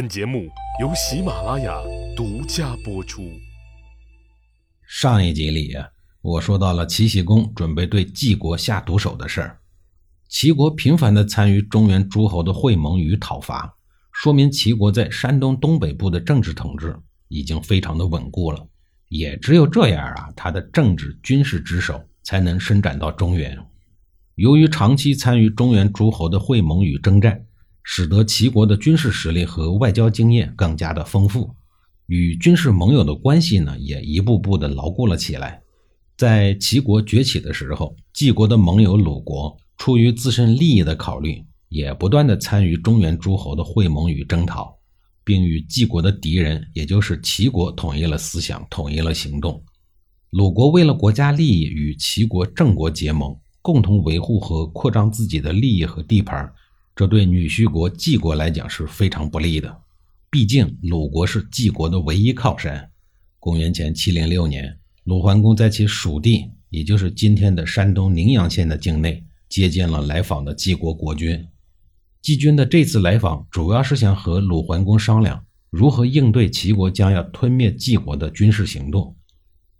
[0.00, 0.48] 本节目
[0.80, 1.78] 由喜马拉雅
[2.16, 3.30] 独家播出。
[4.88, 5.76] 上一集里，
[6.22, 9.60] 我说到了齐僖公准备对晋国下毒手的事儿。
[10.26, 13.76] 齐国频繁地参与中原诸侯的会盟与讨伐，
[14.10, 16.98] 说明齐国在山东东北部的政治统治
[17.28, 18.66] 已经非常的稳固了。
[19.10, 23.54] 也只有这样啊，他的政治军事之手才能伸展到中原。
[24.36, 27.44] 由于长期参与中原诸侯的会盟与征战。
[27.82, 31.54] 使得齐国的军事实力和外交经验更加的丰富，
[32.06, 35.60] 与军事盟友的关系呢也一步步的牢固了起来。
[36.16, 44.76] 在齐国崛起的时候，晋国的盟友鲁国出于自身利益的考虑，也不断的参与中原诸侯的会盟与征讨，
[45.24, 49.62] 并与晋国的敌人，也就是齐国统一了思想，统一了行动。
[50.30, 56.52] 鲁国为了国家利益与齐国郑国结盟，共同维护和扩张自己的利益和地盘。
[57.00, 59.74] 这对女婿国晋国来讲是非常不利的，
[60.28, 62.90] 毕竟鲁国是晋国的唯一靠山。
[63.38, 71.42] 公元前七零六年，鲁桓公在其属地，也就是今天的山东宁阳县的境内，接见了来访的晋国国君。
[72.20, 79.16] 季军的这次来访，主要是想和鲁桓公商量如何应对齐国将要吞灭晋国的军事行动。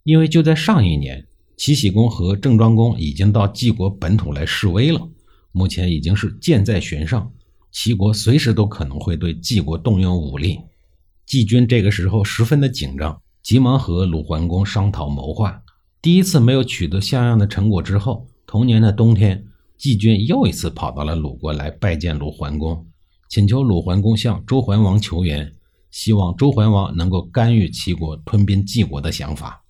[0.05, 1.27] 因为就在上一年，
[1.59, 5.07] 齐僖公和郑庄公已经到晋国本土来示威了。
[5.53, 7.33] 目前已经是箭在弦上，
[7.73, 10.61] 齐国随时都可能会对晋国动用武力。
[11.27, 15.63] 晋军这个时候十分的紧张，急忙和鲁桓公商讨谋划。
[16.03, 19.45] 第一次没有取得像样的成果之后，同年的冬天，
[19.77, 22.87] 晋军又一次跑到了鲁国来拜见鲁桓公，
[23.29, 25.53] 请求鲁桓公向周桓王求援，
[25.91, 29.65] 希望周桓王能够干预齐国吞并晋国的想法。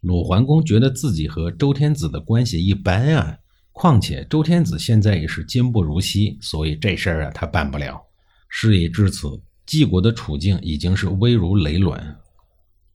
[0.00, 3.36] 鲁桓公觉得自己和周天子的关系一般啊。
[3.80, 7.98] 况且周天子现在也是今不如昔，所以这事儿啊他办不了。
[8.46, 12.14] 事已至此，晋国的处境已经是危如累卵。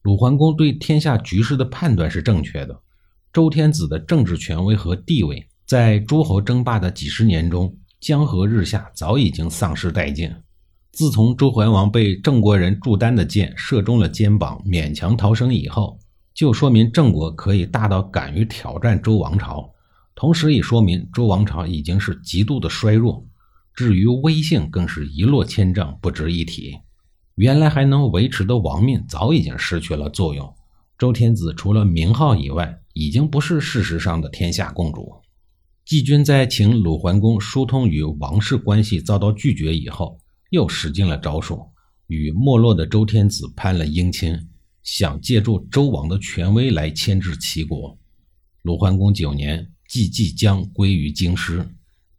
[0.02, 2.80] 鲁桓公对天下局势的判断是正确的。
[3.32, 10.32] 周天子的政治权威和地位，在诸侯争霸的几十年中，江河日下，早已经丧失殆尽。
[10.92, 15.98] 自从周桓王被郑国人祝丹的箭射中了肩膀，勉强逃生以后，
[16.32, 19.68] 就说明郑国可以大到敢于挑战周王朝。
[20.16, 23.22] 同时也说明周王朝已经是极度的衰弱，
[23.74, 26.74] 至于威信更是一落千丈，不值一提。
[27.34, 30.50] 原来还能维持的王命早已经失去了作用。
[30.96, 35.16] 周天子除了名号以外，已经不是事实上的天下共主。
[35.84, 41.62] 季军在请鲁桓公疏通与王室关系遭到拒绝以后，又使尽了招数，
[42.06, 44.48] 与没落的周天子攀了姻亲，
[44.82, 47.98] 想借助周王的权威来牵制齐国。
[48.62, 49.70] 鲁桓公九年。
[49.88, 51.66] 季季姜归于京师，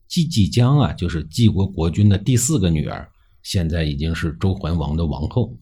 [0.07, 3.09] 季季姜啊，就是季国国君的第四个女儿，
[3.43, 5.57] 现在已经是周桓王的王后。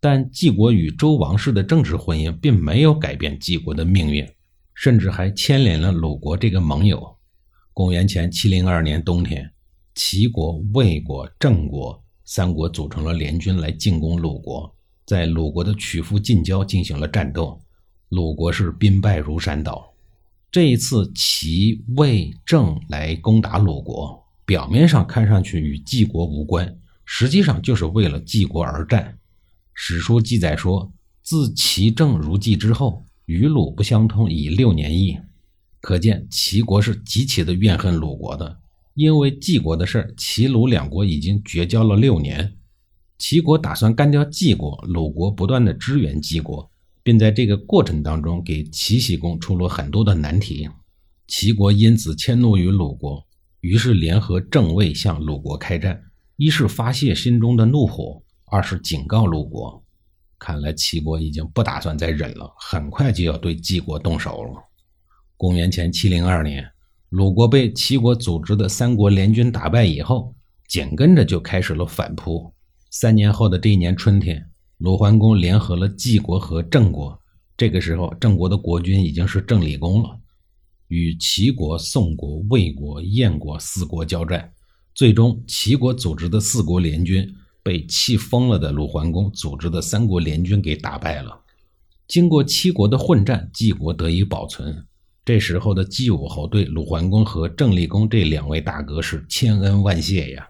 [0.00, 4.26] 但季国与周王室的政治婚姻并没有改变季国的命运，
[4.74, 7.16] 甚至还牵连了鲁国这个盟友。
[7.72, 9.50] 公元前七零二年冬天，
[9.94, 14.70] 齐国、魏国、郑国三国组成了联军来进攻鲁国，
[15.06, 17.58] 在鲁国的曲阜近郊进行了战斗，
[18.10, 19.93] 鲁国是兵败如山倒。
[20.54, 29.18] 这一次，齐、魏、郑来攻打鲁国，表面上看上去与晋国无关，实际上就是为了晋国而战。
[29.72, 30.92] 史书记载说，
[31.24, 35.18] 自齐郑如晋之后，与鲁不相通已六年矣。
[35.80, 38.60] 可见齐国是极其的怨恨鲁国的，
[38.94, 42.56] 因为晋国的事齐鲁两国已经绝交了六年。
[43.18, 46.70] 齐国打算干掉晋国，鲁国不断的支援晋国。
[47.04, 50.66] 并在这个过程当中给齐僖公出了很多的难题，
[51.28, 53.22] 齐国因此迁怒于鲁国，
[53.60, 56.02] 于是联合郑卫向鲁国开战，
[56.36, 59.84] 一是发泄心中的怒火，二是警告鲁国。
[60.38, 64.52] 看来齐国已经不打算再忍了，很快就要对晋国动手了。
[65.36, 66.66] 公元前七零二年，
[67.10, 70.34] 鲁国被齐国组织的三国联军打败以后，
[70.68, 72.50] 紧跟着就开始了反扑。
[72.90, 74.50] 三年后的这一年春天。
[74.84, 77.18] 鲁桓公联合了晋国和郑国，
[77.56, 80.10] 这个时候郑国的国君已经是郑理公了，
[80.88, 84.52] 与齐国、宋国、魏国、燕国四国交战，
[84.94, 87.26] 最终齐国组织的四国联军
[87.62, 91.34] 被气疯了的鲁桓公组织的三国联军给打败了。
[92.06, 94.84] 经过七国的混战，晋国得以保存。
[95.24, 100.46] 这时候的晋武侯对鲁桓公和郑立公这两位大哥是千恩万谢呀。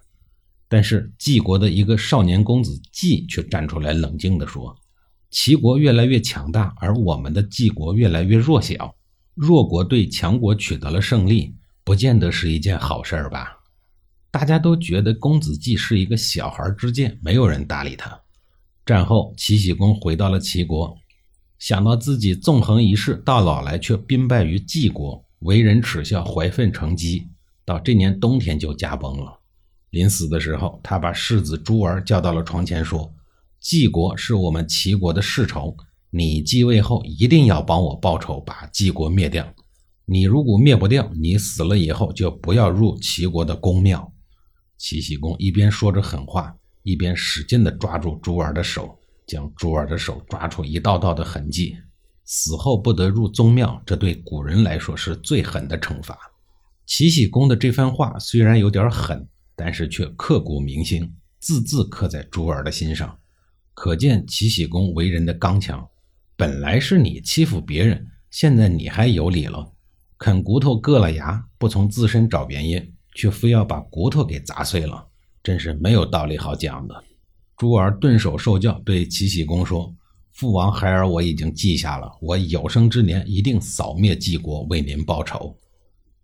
[0.74, 4.76] 但是晋国的一个少年公子季却站出来冷静地说
[5.30, 8.92] ：“齐国越来越强大，而我们的晋国越来越弱小。
[9.36, 11.54] 弱国对强国取得了胜利，
[11.84, 13.56] 不见得是一件好事儿吧？”
[14.32, 18.20] 大家都觉得公子季是一个小孩之见，没有人搭理他。
[18.84, 20.98] 战后，齐僖公回到了齐国，
[21.60, 27.28] 想到自己纵横一世，到老来却兵败于晋国，为人耻笑，怀愤成疾，
[27.64, 29.38] 到这年冬天就驾崩了。
[29.94, 33.14] 临死的时候，他把世子朱儿叫到了床前，说
[33.62, 35.76] ：“晋国是我们齐国的世仇，
[36.10, 39.46] 你继位后一定要帮我报仇，把晋国灭掉。
[40.04, 44.12] 你如果灭不掉，你死了以后就不要入齐国的宫庙。”
[44.76, 46.52] 齐僖公一边说着狠话，
[46.82, 48.98] 一边使劲地抓住朱儿的手，
[49.28, 51.76] 将朱儿的手抓出一道道的痕迹。
[52.24, 56.18] 死后不得入宗庙，这对古人来说是最狠的惩罚。
[56.84, 59.24] 齐僖公的这番话虽然有点狠。
[59.56, 63.18] 但是却刻骨铭心，字字刻在朱儿的心上，
[63.72, 65.86] 可见齐僖公为人的刚强。
[66.36, 69.72] 本来是你欺负别人，现在你还有理了，
[70.18, 75.06] 啃骨头硌了牙，不从自身找原因，却非要把骨头给砸碎了，
[75.42, 77.04] 真是没有道理好讲的。
[77.56, 79.94] 朱儿顿首受教，对齐僖公说
[80.32, 85.56] ：“父王孩儿我已经记下了，我有生之年一定扫灭晋国，为您报仇。”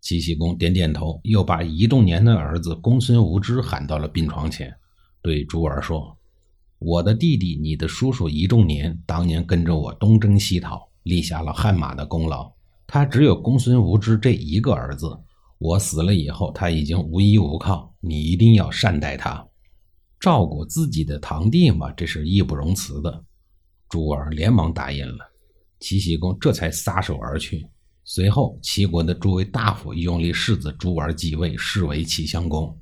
[0.01, 4.75] 齐僖公点点头，又把移动年的儿子公孙无知喊到了病床前，
[5.23, 6.17] 对朱儿说
[6.81, 12.51] ：“我的弟弟，你的叔叔移动年当年跟着我东征西讨，立下了汗马的功劳。
[12.87, 15.17] 他只有公孙无知这一个儿子，
[15.59, 19.47] 我死了以后，他已经无依无靠，你一定要善待他，
[20.19, 23.25] 照顾自己的堂弟嘛，这是义不容辞的。”
[23.91, 25.19] 朱儿连忙答应了，
[25.81, 27.67] 齐僖公这才撒手而去。
[28.13, 32.77] 随后，齐国的诸位大夫拥立世子朱儿继位，视为齐襄公。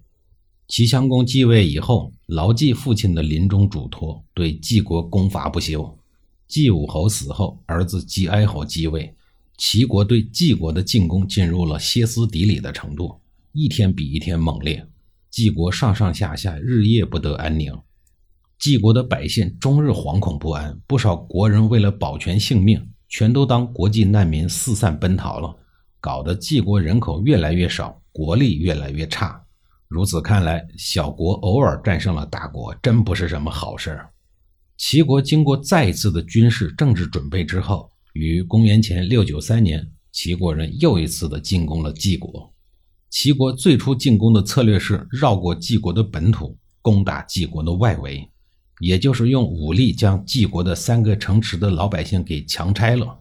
[0.68, 5.98] 齐襄公继位以后，牢记父亲的临终嘱托，对晋国攻伐不休。
[6.46, 9.14] 季武侯死后，儿子季哀侯继位，
[9.58, 13.20] 齐国对晋国的进攻进入了歇斯底里的程度，
[13.52, 14.88] 一天比一天猛烈。
[15.30, 17.78] 晋国上上下下日夜不得安宁，
[18.58, 22.88] 晋国的百姓终日惶恐不安，不少国人为了保全性命。
[23.08, 25.54] 全都当国际难民四散奔逃了，
[26.00, 29.42] 搞得晋国人口越来越少，国力越来越差。
[29.88, 34.10] 如此看来，小国偶尔战胜了大国，真不是什么好事儿。
[34.76, 42.52] 齐国经过再一次的军事政治准备之后，于公元前六九三年，齐国人又一次的进攻了晋国。
[43.08, 48.30] 齐国最初进攻的策略是绕过晋国的本土，攻打晋国的外围。
[48.80, 53.18] 也就是用武力将晋国的三个城池的老百姓给强拆了。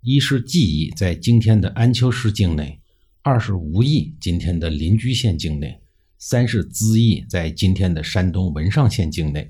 [0.00, 2.78] 一是纪邑，在今天的安丘市境内；
[3.22, 5.78] 二是无邑，今天的临居县境内；
[6.18, 9.48] 三是资邑，在今天的山东文上县境内。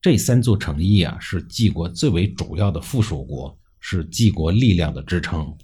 [0.00, 5.56] 这三座城邑啊，是晋国最为主要的附属国，是晋国力量的支撑。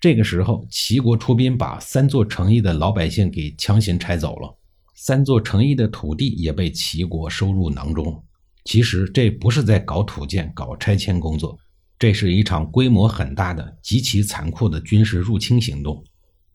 [0.00, 4.52] 这个时候，齐国出兵，把三座城邑的老百姓给强行拆走了，
[4.96, 8.20] 三座城邑的土地也被齐国收入囊中。
[8.64, 11.58] 其实这不是在搞土建、搞拆迁工作，
[11.98, 16.04] 这是一场规模很大的、极其残酷的军事入侵行动。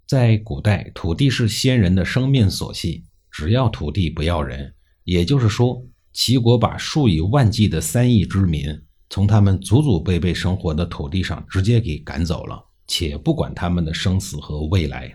[0.05, 4.73] 在古代，土地是先人的生命所系，只要土地不要人。
[5.03, 8.79] 也就是说，齐国把数以万计的三亿之民
[9.09, 15.11] 从他们祖祖辈辈生活的土地上直接给赶走了，且不管他们的生死和未来。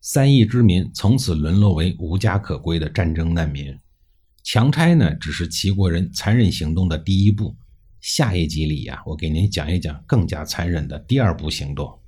[0.00, 3.76] 三亿之民从此沦落为无家可归的战争难民。
[4.48, 7.56] 强拆呢，只是齐国人残忍行动的第一步。
[8.00, 11.98] 下一集里呀，我给您讲一讲更加残忍的第二步行动。